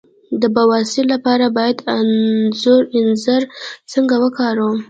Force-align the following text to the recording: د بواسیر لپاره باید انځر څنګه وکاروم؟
د 0.41 0.43
بواسیر 0.55 1.05
لپاره 1.13 1.45
باید 1.57 1.77
انځر 1.95 3.41
څنګه 3.91 4.15
وکاروم؟ 4.23 4.77